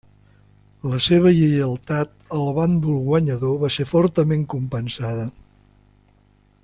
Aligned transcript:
La 0.91 1.01
seva 1.07 1.33
lleialtat 1.39 2.15
al 2.37 2.49
bàndol 2.61 2.97
guanyador 3.11 3.53
va 3.65 3.71
ser 3.77 3.87
fortament 3.93 4.47
compensada. 4.55 5.29